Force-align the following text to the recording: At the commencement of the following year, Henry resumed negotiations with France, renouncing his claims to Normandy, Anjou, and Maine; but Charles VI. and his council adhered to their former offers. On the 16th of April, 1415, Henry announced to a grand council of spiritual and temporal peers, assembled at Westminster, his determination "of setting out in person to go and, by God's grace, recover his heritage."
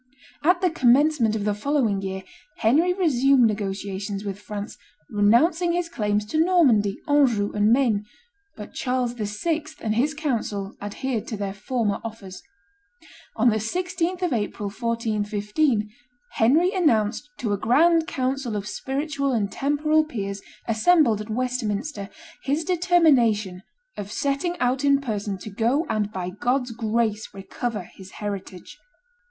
At 0.43 0.61
the 0.61 0.71
commencement 0.71 1.35
of 1.35 1.45
the 1.45 1.53
following 1.53 2.01
year, 2.01 2.23
Henry 2.57 2.91
resumed 2.91 3.45
negotiations 3.45 4.25
with 4.25 4.39
France, 4.39 4.75
renouncing 5.11 5.73
his 5.73 5.89
claims 5.89 6.25
to 6.25 6.43
Normandy, 6.43 6.97
Anjou, 7.07 7.51
and 7.51 7.71
Maine; 7.71 8.05
but 8.57 8.73
Charles 8.73 9.13
VI. 9.13 9.63
and 9.79 9.93
his 9.93 10.15
council 10.15 10.75
adhered 10.81 11.27
to 11.27 11.37
their 11.37 11.53
former 11.53 12.01
offers. 12.03 12.41
On 13.35 13.51
the 13.51 13.57
16th 13.57 14.23
of 14.23 14.33
April, 14.33 14.69
1415, 14.71 15.87
Henry 16.31 16.73
announced 16.73 17.29
to 17.37 17.53
a 17.53 17.57
grand 17.59 18.07
council 18.07 18.55
of 18.55 18.67
spiritual 18.67 19.31
and 19.33 19.51
temporal 19.51 20.03
peers, 20.03 20.41
assembled 20.67 21.21
at 21.21 21.29
Westminster, 21.29 22.09
his 22.43 22.63
determination 22.63 23.61
"of 23.95 24.11
setting 24.11 24.57
out 24.59 24.83
in 24.83 24.99
person 24.99 25.37
to 25.37 25.51
go 25.51 25.85
and, 25.89 26.11
by 26.11 26.31
God's 26.31 26.71
grace, 26.71 27.29
recover 27.35 27.83
his 27.83 28.13
heritage." 28.13 28.79